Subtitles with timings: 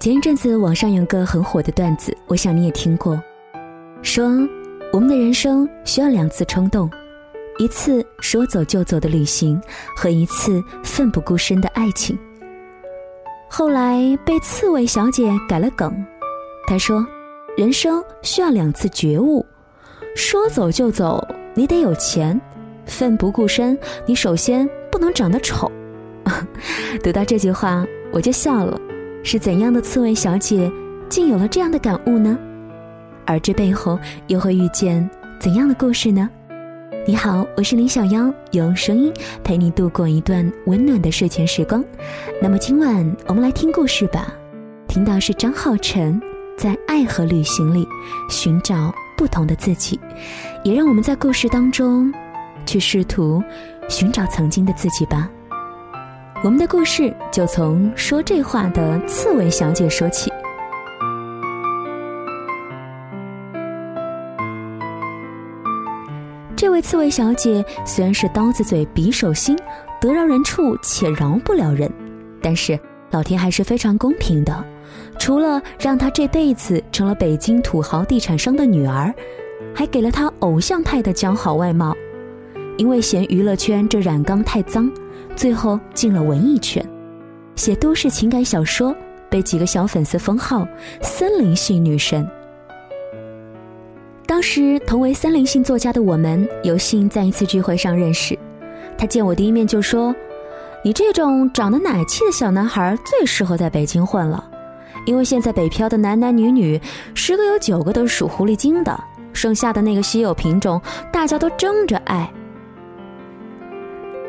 [0.00, 3.20] 前一阵子网上有个很火的段子，我想你也听过，
[4.00, 4.28] 说
[4.92, 6.88] 我们的人生需要两次冲动，
[7.58, 9.60] 一次说走就走的旅行，
[9.96, 12.16] 和一次奋不顾身的爱情。
[13.50, 15.92] 后来被刺猬小姐改了梗，
[16.68, 17.04] 她说，
[17.56, 19.44] 人生需要两次觉悟，
[20.14, 22.40] 说走就走，你得有钱；
[22.86, 23.76] 奋不顾身，
[24.06, 25.68] 你首先不能长得丑。
[27.02, 28.80] 读到这句话，我就笑了。
[29.30, 30.72] 是怎样的刺猬小姐，
[31.10, 32.38] 竟有了这样的感悟呢？
[33.26, 35.06] 而这背后又会遇见
[35.38, 36.30] 怎样的故事呢？
[37.06, 39.12] 你好，我是林小妖，用声音
[39.44, 41.84] 陪你度过一段温暖的睡前时光。
[42.40, 44.32] 那么今晚我们来听故事吧。
[44.86, 46.18] 听到是张浩晨
[46.56, 47.86] 在爱和旅行里
[48.30, 50.00] 寻找不同的自己，
[50.64, 52.10] 也让我们在故事当中
[52.64, 53.44] 去试图
[53.90, 55.30] 寻找曾经的自己吧。
[56.44, 60.30] 我们的故事就从说这话的刺猬小姐说起。
[66.54, 69.58] 这位刺猬小姐虽然是刀子嘴匕首心，
[70.00, 71.90] 得饶人处且饶不了人，
[72.40, 72.78] 但是
[73.10, 74.64] 老天还是非常公平的，
[75.18, 79.12] 除了让她这辈子成了北京土豪地产商的女儿，
[79.74, 81.96] 还给了她偶像派的姣好外貌。
[82.76, 84.88] 因为嫌娱乐圈这染缸太脏。
[85.38, 86.84] 最后进了文艺圈，
[87.54, 88.92] 写都市情感小说，
[89.30, 90.66] 被几个小粉丝封号
[91.00, 92.28] “森林系女神”。
[94.26, 98.36] 当时同为森林性作家的我们，有幸在一次聚会上认识。
[98.98, 100.12] 他见我第一面就说
[100.82, 104.44] ：“你这种长得奶气的小男孩最适合在北京混了，
[105.06, 106.80] 因为现在北漂的男男女女，
[107.14, 109.00] 十个有九个都是属狐狸精的，
[109.32, 112.28] 剩下的那个稀有品种，大家都争着爱。”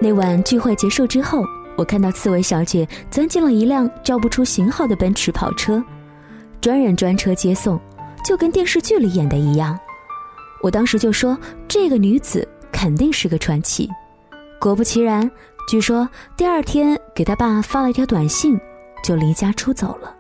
[0.02, 1.44] 那晚聚会结束之后，
[1.76, 5.84] 我看到刺猬小姐钻进了一辆叫不出型号的奔驰跑车，
[6.62, 7.78] 专人专车接送，
[8.24, 9.78] 就跟电视剧里演的一样。
[10.62, 11.38] 我当时就说
[11.68, 13.90] 这个女子肯定是个传奇。
[14.60, 15.30] 果不其然，
[15.68, 18.58] 据说第二天给他爸发了一条短信，
[19.04, 20.16] 就离家出走了。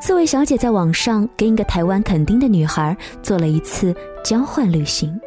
[0.00, 3.94] 刺猬小姐在网上跟一个台湾垦丁的女孩做了一次
[4.24, 5.20] 交换旅行。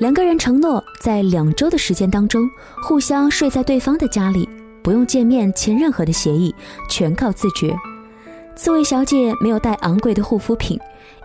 [0.00, 2.50] 两个人承诺在两周的时间当中，
[2.82, 4.48] 互相睡在对方的家里，
[4.82, 6.52] 不用见面签任何的协议，
[6.90, 7.74] 全靠自觉。
[8.56, 10.78] 刺猬小姐没有带昂贵的护肤品，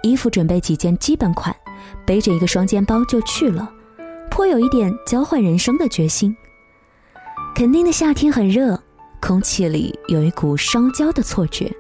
[0.04, 1.56] 衣服准备几件基本款，
[2.06, 3.68] 背着一个双肩包就去了，
[4.30, 6.36] 颇有一点交换人生的决心。
[7.56, 8.80] 肯定的夏天很热，
[9.20, 11.72] 空气里有一股烧焦的错觉。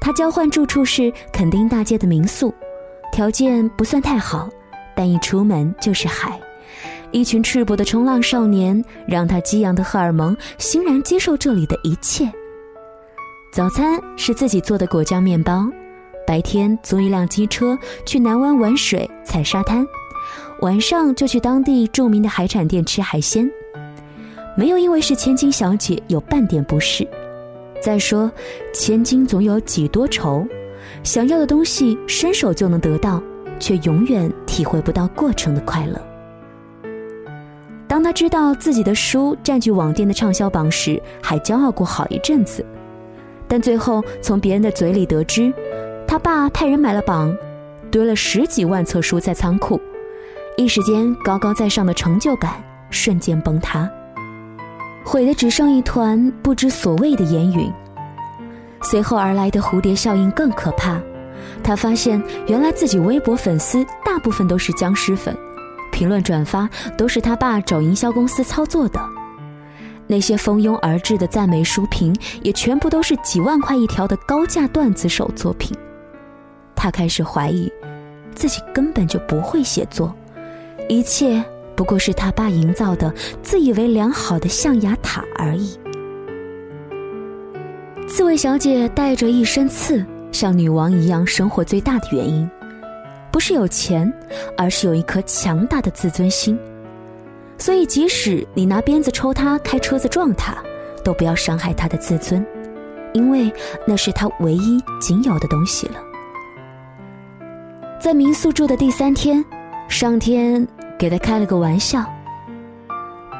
[0.00, 2.54] 他交换住处是垦丁大街的民宿，
[3.12, 4.48] 条件不算太好。
[4.98, 6.36] 但一出门就是海，
[7.12, 12.28] 一群赤膊的冲浪少年让他激昂的荷尔蒙欣然接受这里的一切。
[13.52, 15.64] 早餐是自己做的果酱面包，
[16.26, 19.86] 白天租一辆机车去南湾玩水、踩沙滩，
[20.62, 23.48] 晚上就去当地著名的海产店吃海鲜。
[24.56, 27.06] 没有因为是千金小姐有半点不适。
[27.80, 28.28] 再说，
[28.74, 30.44] 千金总有几多愁，
[31.04, 33.22] 想要的东西伸手就能得到。
[33.58, 36.00] 却永远体会不到过程的快乐。
[37.86, 42.64] 当他知道自己的书占据网店的畅销榜时，还骄傲过好一阵子。
[43.46, 45.52] 但最后从别人的嘴里得知，
[46.06, 47.34] 他爸派人买了榜，
[47.90, 49.80] 堆了十几万册书在仓库，
[50.58, 53.90] 一时间高高在上的成就感瞬间崩塌，
[55.02, 57.72] 毁的只剩一团不知所谓的烟云。
[58.82, 61.00] 随后而来的蝴蝶效应更可怕。
[61.62, 65.36] 他发现，原来自己微博粉丝大部分都是僵尸粉，
[65.92, 69.00] 评论转发都是他爸找营销公司操作的。
[70.06, 75.76] 那些蜂拥而至的赞美书评，也全部都是几万块一条的高价段子手作品。
[76.74, 77.70] 他开始怀疑，
[78.34, 80.14] 自己根本就不会写作，
[80.88, 81.44] 一切
[81.76, 83.12] 不过是他爸营造的
[83.42, 85.78] 自以为良好的象牙塔而已。
[88.08, 90.02] 刺猬小姐带着一身刺。
[90.32, 92.48] 像女王一样生活最大的原因，
[93.30, 94.12] 不是有钱，
[94.56, 96.58] 而是有一颗强大的自尊心。
[97.56, 100.56] 所以，即使你拿鞭子抽他、开车子撞他，
[101.02, 102.44] 都不要伤害他的自尊，
[103.12, 103.52] 因为
[103.84, 105.94] 那是他唯一仅有的东西了。
[108.00, 109.44] 在民宿住的第三天，
[109.88, 110.64] 上天
[110.96, 112.04] 给他开了个玩笑。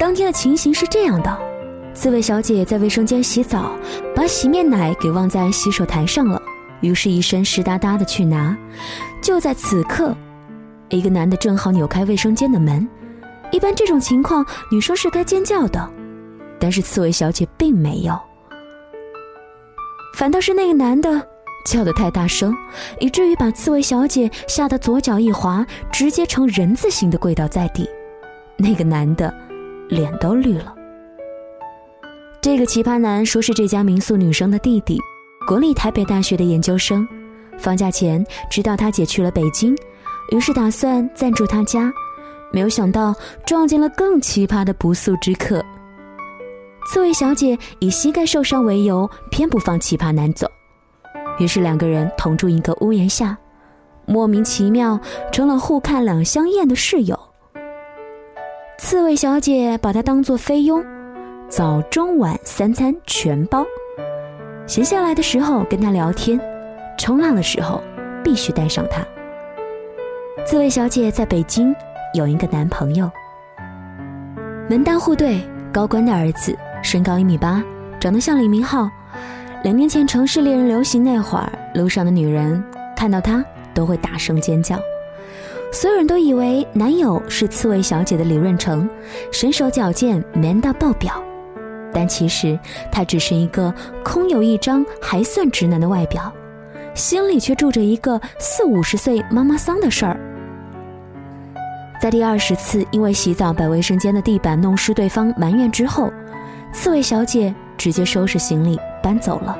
[0.00, 1.38] 当天的情形是这样的：
[1.94, 3.70] 刺猬小姐在卫生间洗澡，
[4.16, 6.37] 把洗面奶给忘在洗手台上了。
[6.80, 8.56] 于是，一身湿哒哒的去拿。
[9.20, 10.16] 就在此刻，
[10.88, 12.88] 一个男的正好扭开卫生间的门。
[13.50, 15.90] 一般这种情况，女生是该尖叫的，
[16.58, 18.18] 但是刺猬小姐并没有。
[20.14, 21.26] 反倒是那个男的
[21.64, 22.54] 叫得太大声，
[23.00, 27.88] 以至于把刺猬小姐吓得左脚一滑，直接呈人字形的跪倒在地。
[28.56, 29.32] 那个男的
[29.88, 30.74] 脸都绿了。
[32.40, 35.00] 这个奇葩男说是这家民宿女生的弟弟，
[35.48, 37.08] 国立台北大学的研究生。
[37.56, 39.74] 放假前知道他姐去了北京，
[40.30, 41.90] 于是打算暂住他家，
[42.52, 43.14] 没有想到
[43.46, 45.64] 撞见了更奇葩的不速之客。
[46.86, 50.46] 刺猬小姐以膝盖受伤为由，偏不放奇葩男走，
[51.38, 53.34] 于是两个人同住一个屋檐下，
[54.04, 55.00] 莫名其妙
[55.32, 57.18] 成了互看两相厌的室友。
[58.78, 60.84] 刺猬小姐把他当作菲佣，
[61.48, 63.64] 早中晚三餐全包，
[64.68, 66.38] 闲下来的时候跟他聊天。
[66.98, 67.82] 冲浪的时候
[68.22, 69.02] 必须带上他。
[70.44, 71.74] 刺猬小姐在北京
[72.12, 73.10] 有一个男朋友，
[74.68, 75.40] 门当户对，
[75.72, 77.62] 高官的儿子，身高一米八，
[78.00, 78.90] 长得像李明浩。
[79.62, 82.62] 两年前城市猎人流行那会儿，路上的女人
[82.96, 84.76] 看到他都会大声尖叫，
[85.72, 88.88] 所有人都以为男友是刺猬小姐的李润成，
[89.30, 91.22] 身手矫健，man 到爆表。
[91.92, 92.58] 但其实
[92.90, 93.72] 他只是一个
[94.04, 96.32] 空有一张还算直男的外表。
[96.94, 100.18] 心里却住着一个四五十岁妈妈桑的事儿。
[102.00, 106.12] 在第二十次因为洗澡把卫生间的地板弄湿对方埋怨之后，
[106.72, 109.56] 刺猬小姐直接收拾行李搬走了。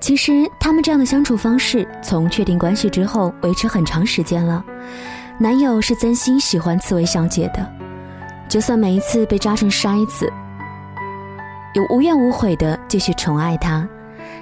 [0.00, 4.64] 其实他们这样的相处方式，从确定关系之后维持很长时间了。
[5.38, 7.64] 男友是真心喜欢刺猬小姐的，
[8.48, 10.32] 就算每一次被扎成筛子，
[11.72, 13.88] 有无怨无悔的继续宠爱她。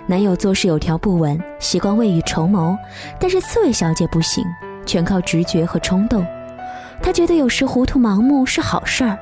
[0.07, 2.77] 男友做事有条不紊，习惯未雨绸缪，
[3.21, 4.43] 但是刺猬小姐不行，
[4.87, 6.25] 全靠直觉和冲动。
[7.03, 9.19] 她觉得有时糊涂盲目是好事儿，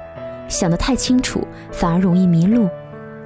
[0.48, 2.68] 想得太清楚反而容易迷路。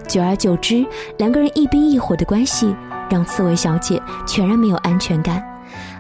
[0.08, 0.86] 久而久之，
[1.18, 2.74] 两个人一冰一火的关系
[3.10, 5.44] 让刺猬小姐全然没有安全感，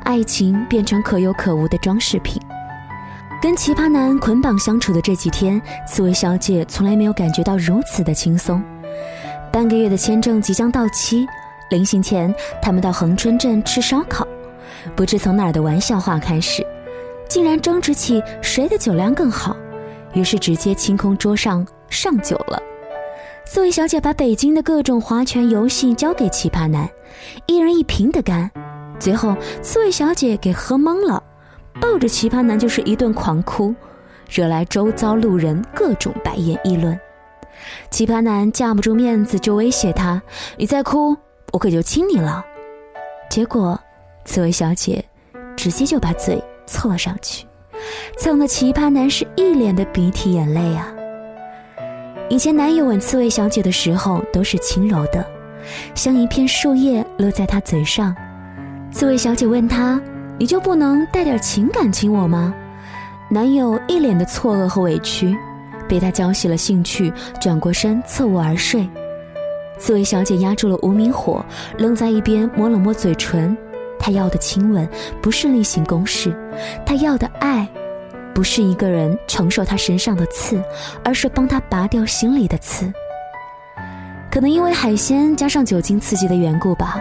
[0.04, 2.40] 爱情变成可有可无的装饰品。
[3.40, 8.62] 跟奇葩男捆绑相处的这几天，刺猬小姐从来没有感觉到如此的轻松。
[9.50, 11.26] 半个月的签证即将到期。
[11.70, 14.26] 临行前，他们到恒春镇吃烧烤，
[14.94, 16.66] 不知从哪儿的玩笑话开始，
[17.28, 19.56] 竟然争执起谁的酒量更好，
[20.12, 22.60] 于是直接清空桌上上酒了。
[23.46, 26.90] 刺猬小姐把北京的各种划拳游戏交给奇葩男，
[27.46, 28.50] 一人一瓶的干，
[28.98, 31.22] 最后刺猬小姐给喝懵了，
[31.78, 33.74] 抱着奇葩男就是一顿狂哭，
[34.30, 36.98] 惹来周遭路人各种白眼议论。
[37.90, 40.22] 奇葩男架不住面子就威胁她
[40.56, 41.16] ：“你再哭。”
[41.52, 42.44] 我可就亲你了，
[43.28, 43.76] 结果，
[44.24, 45.04] 刺猬小姐
[45.56, 47.44] 直接就把嘴凑了上去，
[48.16, 50.94] 蹭的奇葩男是一脸的鼻涕眼泪啊。
[52.28, 55.28] 以前男友吻刺猬小姐的时候都是轻柔的，
[55.96, 58.14] 像一片树叶落在她嘴上。
[58.92, 60.00] 刺猬小姐问他
[60.40, 62.54] ：“你就不能带点情感亲我吗？”
[63.30, 65.36] 男友一脸的错愕和委屈，
[65.86, 68.88] 被她浇熄了兴趣，转过身侧卧而睡。
[69.78, 71.44] 刺猬小姐压住了无名火，
[71.78, 73.56] 愣在一边摸了摸嘴唇。
[73.98, 74.88] 她要的亲吻
[75.20, 76.34] 不是例行公事，
[76.86, 77.68] 她要的爱，
[78.34, 80.60] 不是一个人承受她身上的刺，
[81.04, 82.90] 而是帮她拔掉心里的刺。
[84.30, 87.00] 可能因为海鲜加上酒精刺激的缘故吧。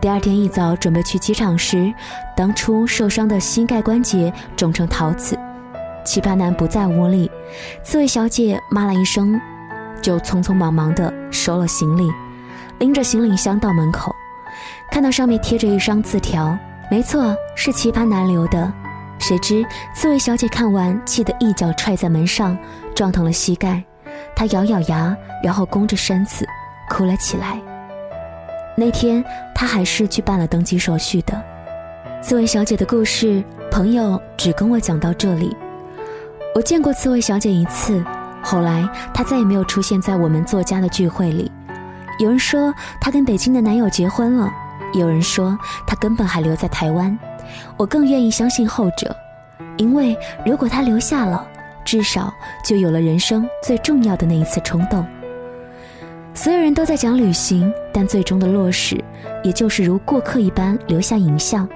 [0.00, 1.92] 第二天一早准备去机场时，
[2.36, 5.38] 当初受伤的膝盖关节肿成桃子。
[6.04, 7.30] 奇葩男不在屋里，
[7.82, 9.40] 刺猬小姐骂了一声。
[10.00, 12.08] 就匆匆忙忙地收了行李，
[12.78, 14.14] 拎着行李箱到门口，
[14.92, 16.56] 看到上面贴着一张字条，
[16.88, 18.72] 没错，是奇葩男留的。
[19.18, 22.56] 谁知刺猬小姐看完，气得一脚踹在门上，
[22.94, 23.82] 撞疼了膝盖。
[24.36, 26.46] 她咬咬牙，然后弓着身子
[26.88, 27.60] 哭了起来。
[28.76, 31.40] 那天她还是去办了登机手续的。
[32.22, 35.56] 刺猬小姐的故事，朋友只跟我讲到这里。
[36.54, 38.04] 我见过刺猬小姐一次。
[38.42, 41.50] 后来，她再也没有出现在我们作家的聚会里。
[42.18, 44.50] 有人说她跟北京的男友结婚了，
[44.94, 47.16] 有人说她根本还留在台湾。
[47.76, 49.14] 我更愿意相信后者，
[49.76, 50.16] 因为
[50.46, 51.46] 如果她留下了，
[51.84, 52.32] 至少
[52.64, 55.06] 就有了人生最重要的那一次冲动。
[56.38, 58.96] 所有人都在讲旅行，但最终的落实，
[59.42, 61.68] 也就是如过客一般留下影像。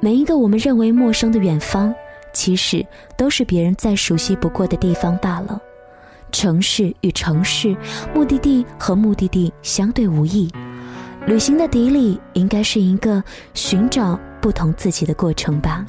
[0.00, 1.94] 每一个我们认为陌生的远方，
[2.32, 2.84] 其实
[3.16, 5.62] 都是别人再熟悉不过的地方罢了。
[6.32, 7.76] 城市与城市，
[8.12, 10.50] 目的地和目的地相对无异。
[11.24, 13.22] 旅行的底里，应该是一个
[13.54, 15.86] 寻找不同自己的过程吧。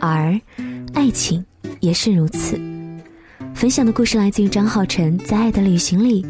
[0.00, 0.36] 而，
[0.92, 1.46] 爱情
[1.78, 2.60] 也是如此。
[3.56, 6.24] 分享的故事来自于张浩晨，在爱的旅行里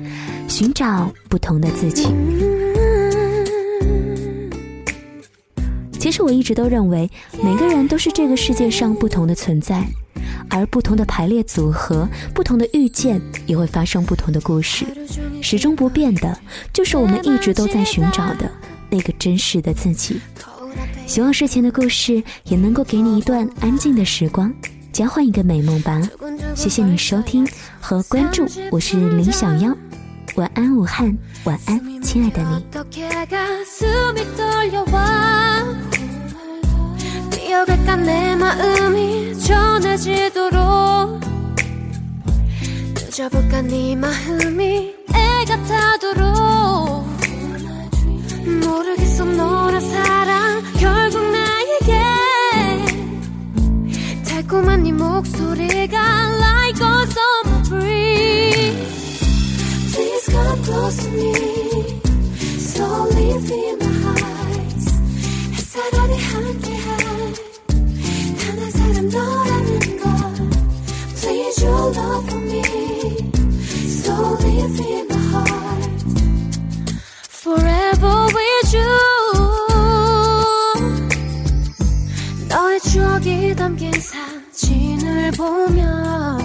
[0.49, 2.07] 寻找不同的自己。
[5.99, 7.11] 其实我一直都认为，
[7.43, 9.85] 每个人都是这个世界上不同的存在，
[10.49, 14.87] 而不同的排列组合、不同的遇见，也会发生不同的故事。
[15.43, 16.39] 始终不变的，
[16.73, 18.49] 就是我们一直都在寻找的
[18.89, 20.21] 那个真实的自己。
[21.09, 24.53] 希望睡前的故事也能够给你一段安静的时光，
[24.97, 26.01] 交换一个美梦吧。
[26.55, 27.47] 谢谢你收听
[27.79, 29.77] 和关注，我是林小妖。
[30.37, 32.65] 晚安，武汉，晚安，亲爱的你。
[54.57, 55.99] 달콤한 네 목소리가
[56.39, 57.26] like a
[83.37, 86.39] 이 담긴 사진을 보며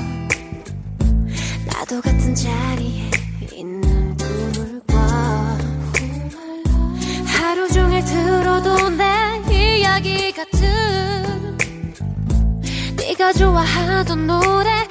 [1.65, 3.10] 나도 같은 자리에
[3.53, 4.98] 있는 꿈을 꿔.
[7.25, 11.57] 하루 종일 들어도 내 이야기 같은
[12.98, 14.81] 네가 좋아하던 노래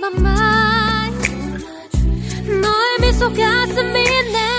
[0.00, 1.30] my mind
[2.48, 3.92] 너의 미소 가슴이
[4.32, 4.49] 내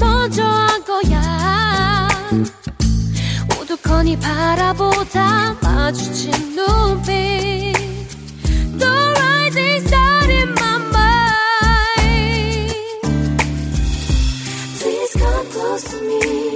[0.00, 2.08] 먼저 한 거야
[3.60, 7.72] 우두커니 바라보다 마주친 눈빛
[8.78, 11.92] The rising star in my mind
[14.80, 16.51] Please come close to me